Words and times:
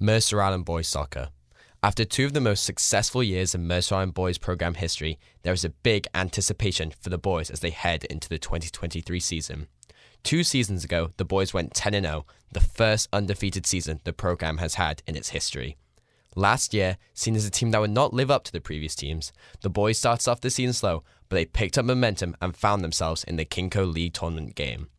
Mercer 0.00 0.40
Island 0.40 0.64
Boys 0.64 0.86
Soccer. 0.86 1.30
After 1.82 2.04
two 2.04 2.24
of 2.24 2.32
the 2.32 2.40
most 2.40 2.62
successful 2.62 3.20
years 3.20 3.52
in 3.52 3.66
Mercer 3.66 3.96
Island 3.96 4.14
Boys 4.14 4.38
program 4.38 4.74
history, 4.74 5.18
there 5.42 5.52
is 5.52 5.64
a 5.64 5.70
big 5.70 6.06
anticipation 6.14 6.92
for 7.00 7.10
the 7.10 7.18
boys 7.18 7.50
as 7.50 7.58
they 7.58 7.70
head 7.70 8.04
into 8.04 8.28
the 8.28 8.38
2023 8.38 9.18
season. 9.18 9.66
Two 10.22 10.44
seasons 10.44 10.84
ago, 10.84 11.10
the 11.16 11.24
boys 11.24 11.52
went 11.52 11.74
10 11.74 12.00
0, 12.00 12.26
the 12.52 12.60
first 12.60 13.08
undefeated 13.12 13.66
season 13.66 14.00
the 14.04 14.12
program 14.12 14.58
has 14.58 14.76
had 14.76 15.02
in 15.08 15.16
its 15.16 15.30
history. 15.30 15.76
Last 16.36 16.72
year, 16.72 16.96
seen 17.12 17.34
as 17.34 17.44
a 17.44 17.50
team 17.50 17.72
that 17.72 17.80
would 17.80 17.90
not 17.90 18.14
live 18.14 18.30
up 18.30 18.44
to 18.44 18.52
the 18.52 18.60
previous 18.60 18.94
teams, 18.94 19.32
the 19.62 19.70
boys 19.70 19.98
started 19.98 20.30
off 20.30 20.40
the 20.40 20.50
season 20.50 20.74
slow, 20.74 21.02
but 21.28 21.34
they 21.34 21.44
picked 21.44 21.76
up 21.76 21.84
momentum 21.84 22.36
and 22.40 22.56
found 22.56 22.84
themselves 22.84 23.24
in 23.24 23.34
the 23.34 23.44
KingCo 23.44 23.92
League 23.92 24.14
tournament 24.14 24.54
game. 24.54 24.90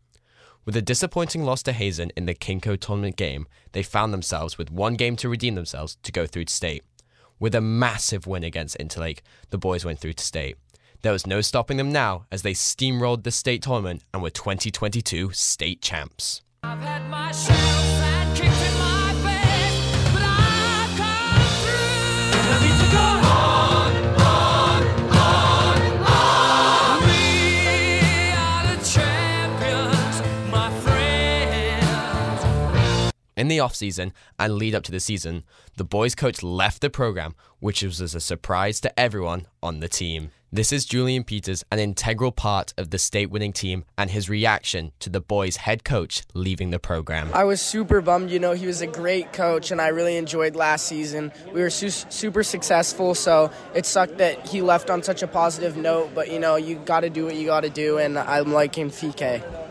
With 0.69 0.77
a 0.77 0.83
disappointing 0.83 1.45
loss 1.45 1.63
to 1.63 1.73
Hazen 1.73 2.11
in 2.15 2.27
the 2.27 2.35
KingCo 2.35 2.79
tournament 2.79 3.15
game, 3.15 3.47
they 3.71 3.81
found 3.81 4.13
themselves 4.13 4.59
with 4.59 4.69
one 4.69 4.93
game 4.93 5.15
to 5.15 5.27
redeem 5.27 5.55
themselves 5.55 5.97
to 6.03 6.11
go 6.11 6.27
through 6.27 6.45
to 6.45 6.53
state. 6.53 6.83
With 7.39 7.55
a 7.55 7.59
massive 7.59 8.27
win 8.27 8.43
against 8.43 8.77
Interlake, 8.77 9.21
the 9.49 9.57
boys 9.57 9.83
went 9.83 9.97
through 9.97 10.13
to 10.13 10.23
state. 10.23 10.57
There 11.01 11.11
was 11.11 11.25
no 11.25 11.41
stopping 11.41 11.77
them 11.77 11.91
now 11.91 12.27
as 12.31 12.43
they 12.43 12.53
steamrolled 12.53 13.23
the 13.23 13.31
state 13.31 13.63
tournament 13.63 14.03
and 14.13 14.21
were 14.21 14.29
2022 14.29 15.31
state 15.31 15.81
champs. 15.81 16.43
In 33.39 33.47
the 33.47 33.61
off-season 33.61 34.11
and 34.37 34.55
lead 34.55 34.75
up 34.75 34.83
to 34.83 34.91
the 34.91 34.99
season, 34.99 35.45
the 35.77 35.85
boys 35.85 36.13
coach 36.13 36.43
left 36.43 36.81
the 36.81 36.89
program, 36.89 37.35
which 37.59 37.81
was 37.81 38.01
a 38.01 38.19
surprise 38.19 38.81
to 38.81 38.99
everyone 38.99 39.47
on 39.63 39.79
the 39.79 39.87
team. 39.87 40.31
This 40.51 40.73
is 40.73 40.83
Julian 40.83 41.23
Peters, 41.23 41.63
an 41.71 41.79
integral 41.79 42.33
part 42.33 42.73
of 42.77 42.89
the 42.89 42.97
state 42.97 43.29
winning 43.31 43.53
team, 43.53 43.85
and 43.97 44.09
his 44.09 44.29
reaction 44.29 44.91
to 44.99 45.09
the 45.09 45.21
boys' 45.21 45.55
head 45.55 45.85
coach 45.85 46.23
leaving 46.33 46.71
the 46.71 46.79
program. 46.79 47.29
I 47.33 47.45
was 47.45 47.61
super 47.61 48.01
bummed. 48.01 48.29
You 48.29 48.39
know, 48.39 48.51
he 48.51 48.67
was 48.67 48.81
a 48.81 48.87
great 48.87 49.31
coach, 49.31 49.71
and 49.71 49.79
I 49.79 49.87
really 49.87 50.17
enjoyed 50.17 50.57
last 50.57 50.87
season. 50.87 51.31
We 51.53 51.61
were 51.61 51.69
su- 51.69 51.91
super 51.91 52.43
successful, 52.43 53.15
so 53.15 53.51
it 53.73 53.85
sucked 53.85 54.17
that 54.17 54.49
he 54.49 54.61
left 54.61 54.89
on 54.89 55.01
such 55.01 55.23
a 55.23 55.27
positive 55.27 55.77
note, 55.77 56.11
but 56.13 56.29
you 56.29 56.39
know, 56.39 56.57
you 56.57 56.75
got 56.79 57.01
to 57.01 57.09
do 57.09 57.23
what 57.23 57.35
you 57.35 57.45
got 57.45 57.61
to 57.61 57.69
do, 57.69 57.99
and 57.99 58.19
I'm 58.19 58.51
liking 58.51 58.89
Fike. 58.89 59.68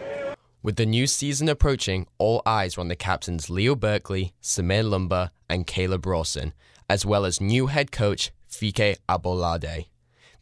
With 0.60 0.74
the 0.74 0.86
new 0.86 1.06
season 1.06 1.48
approaching, 1.48 2.08
all 2.18 2.42
eyes 2.44 2.76
were 2.76 2.80
on 2.80 2.88
the 2.88 2.96
captains 2.96 3.48
Leo 3.48 3.76
Berkeley, 3.76 4.32
Samir 4.42 4.82
Lumba, 4.82 5.30
and 5.48 5.68
Caleb 5.68 6.04
Rawson, 6.04 6.52
as 6.90 7.06
well 7.06 7.24
as 7.24 7.40
new 7.40 7.68
head 7.68 7.92
coach 7.92 8.32
Fike 8.48 8.98
Abolade. 9.08 9.86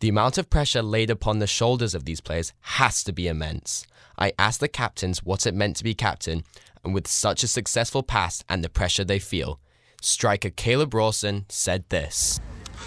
The 0.01 0.09
amount 0.09 0.39
of 0.39 0.49
pressure 0.49 0.81
laid 0.81 1.11
upon 1.11 1.39
the 1.39 1.47
shoulders 1.47 1.95
of 1.95 2.07
these 2.07 2.23
players 2.23 2.55
has 2.63 3.05
to 3.05 3.13
be 3.13 3.29
immense. 3.29 3.87
I 4.19 4.33
asked 4.39 4.61
the 4.61 4.69
captains 4.69 5.23
what 5.23 5.47
it 5.47 5.55
meant 5.55 5.77
to 5.77 5.85
be 5.85 5.95
captain, 5.95 6.45
and 6.83 6.95
with 6.95 7.07
such 7.07 7.43
a 7.43 7.49
successful 7.49 8.03
past 8.03 8.43
and 8.49 8.65
the 8.65 8.71
pressure 8.71 9.05
they 9.05 9.19
feel, 9.19 9.61
striker 10.01 10.49
Caleb 10.49 10.95
Rawson 10.95 11.45
said 11.51 11.85
this. 11.91 12.41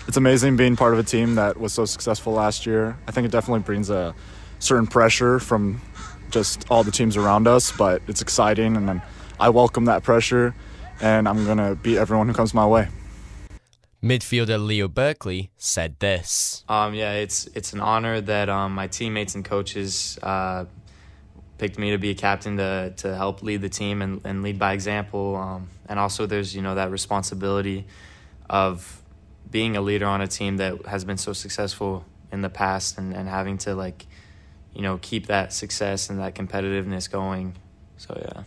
It's 0.07 0.17
amazing 0.17 0.57
being 0.57 0.75
part 0.75 0.93
of 0.93 0.99
a 0.99 1.03
team 1.03 1.35
that 1.35 1.59
was 1.59 1.73
so 1.73 1.85
successful 1.85 2.33
last 2.33 2.65
year. 2.65 2.97
I 3.07 3.11
think 3.11 3.25
it 3.25 3.31
definitely 3.31 3.61
brings 3.61 3.91
a 3.91 4.15
certain 4.57 4.87
pressure 4.87 5.39
from 5.39 5.81
just 6.29 6.65
all 6.69 6.83
the 6.83 6.91
teams 6.91 7.17
around 7.17 7.47
us, 7.47 7.71
but 7.71 8.01
it's 8.07 8.21
exciting 8.21 8.75
and 8.75 9.01
I 9.39 9.49
welcome 9.49 9.85
that 9.85 10.03
pressure 10.03 10.53
and 11.01 11.27
I'm 11.27 11.45
going 11.45 11.57
to 11.57 11.75
beat 11.75 11.97
everyone 11.97 12.27
who 12.27 12.33
comes 12.33 12.53
my 12.53 12.65
way. 12.65 12.87
Midfielder 14.01 14.65
Leo 14.65 14.87
Berkeley 14.87 15.51
said 15.57 15.99
this. 15.99 16.63
Um, 16.69 16.93
yeah, 16.93 17.13
it's 17.13 17.47
it's 17.47 17.73
an 17.73 17.81
honor 17.81 18.21
that 18.21 18.47
um, 18.47 18.73
my 18.73 18.87
teammates 18.87 19.35
and 19.35 19.43
coaches 19.43 20.17
uh, 20.23 20.65
picked 21.57 21.77
me 21.77 21.91
to 21.91 21.97
be 21.97 22.11
a 22.11 22.15
captain 22.15 22.57
to, 22.57 22.93
to 22.97 23.13
help 23.15 23.43
lead 23.43 23.59
the 23.59 23.67
team 23.67 24.01
and, 24.01 24.21
and 24.23 24.41
lead 24.41 24.57
by 24.57 24.71
example. 24.71 25.35
Um, 25.35 25.67
and 25.89 25.99
also, 25.99 26.25
there's 26.25 26.55
you 26.55 26.61
know 26.61 26.75
that 26.75 26.91
responsibility 26.91 27.87
of 28.49 29.01
being 29.51 29.75
a 29.75 29.81
leader 29.81 30.05
on 30.05 30.21
a 30.21 30.27
team 30.27 30.57
that 30.57 30.85
has 30.85 31.03
been 31.03 31.17
so 31.17 31.33
successful 31.33 32.05
in 32.31 32.41
the 32.41 32.49
past 32.49 32.97
and, 32.97 33.13
and 33.13 33.27
having 33.27 33.57
to 33.57 33.75
like 33.75 34.05
you 34.73 34.81
know, 34.81 34.99
keep 35.01 35.27
that 35.27 35.53
success 35.53 36.09
and 36.09 36.19
that 36.19 36.35
competitiveness 36.35 37.09
going. 37.11 37.55
So, 37.97 38.17
yeah. 38.21 38.43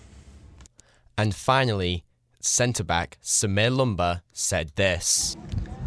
And 1.18 1.34
finally, 1.34 2.04
centre 2.40 2.84
back 2.84 3.18
Samir 3.22 3.70
Lumba 3.70 4.22
said 4.32 4.72
this. 4.76 5.36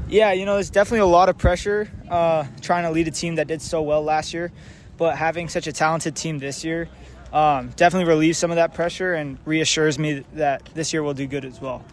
Yeah, 0.08 0.34
you 0.34 0.46
know, 0.46 0.54
there's 0.54 0.70
definitely 0.70 1.00
a 1.00 1.06
lot 1.08 1.30
of 1.30 1.38
pressure 1.38 1.90
uh, 2.10 2.46
trying 2.62 2.84
to 2.84 2.92
lead 2.92 3.08
a 3.08 3.12
team 3.12 3.36
that 3.36 3.48
did 3.48 3.62
so 3.62 3.82
well 3.82 4.04
last 4.04 4.34
year, 4.34 4.52
but 4.98 5.18
having 5.18 5.50
such 5.50 5.68
a 5.68 5.72
talented 5.72 6.16
team 6.16 6.38
this 6.38 6.64
year 6.64 6.88
um, 7.34 7.70
definitely 7.76 8.08
relieves 8.08 8.38
some 8.38 8.52
of 8.52 8.56
that 8.56 8.74
pressure 8.74 9.14
and 9.14 9.38
reassures 9.46 9.98
me 9.98 10.24
that 10.34 10.64
this 10.74 10.94
year 10.94 11.02
will 11.02 11.14
do 11.14 11.28
good 11.28 11.44
as 11.44 11.60
well. 11.60 11.84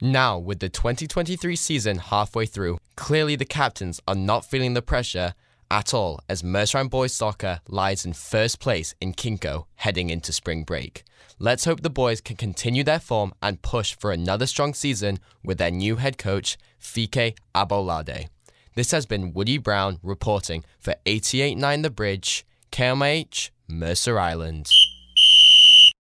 Now, 0.00 0.38
with 0.38 0.60
the 0.60 0.68
2023 0.68 1.54
season 1.56 1.98
halfway 1.98 2.46
through, 2.46 2.78
clearly 2.96 3.36
the 3.36 3.44
captains 3.44 4.00
are 4.08 4.14
not 4.14 4.44
feeling 4.44 4.74
the 4.74 4.82
pressure 4.82 5.34
at 5.72 5.94
all 5.94 6.20
as 6.28 6.44
Mercer 6.44 6.84
Boys 6.84 7.14
Soccer 7.14 7.60
lies 7.66 8.04
in 8.04 8.12
first 8.12 8.60
place 8.60 8.94
in 9.00 9.14
KingCo 9.14 9.64
heading 9.76 10.10
into 10.10 10.30
spring 10.30 10.64
break. 10.64 11.02
Let's 11.38 11.64
hope 11.64 11.80
the 11.80 11.90
boys 11.90 12.20
can 12.20 12.36
continue 12.36 12.84
their 12.84 13.00
form 13.00 13.32
and 13.42 13.62
push 13.62 13.96
for 13.98 14.12
another 14.12 14.46
strong 14.46 14.74
season 14.74 15.18
with 15.42 15.56
their 15.56 15.70
new 15.70 15.96
head 15.96 16.18
coach, 16.18 16.58
Fike 16.78 17.38
Abolade. 17.54 18.28
This 18.74 18.90
has 18.90 19.06
been 19.06 19.32
Woody 19.32 19.56
Brown 19.56 19.98
reporting 20.02 20.62
for 20.78 20.94
889 21.06 21.82
The 21.82 21.90
Bridge, 21.90 22.46
KMIH, 22.70 23.50
Mercer 23.66 24.18
Island. 24.18 24.68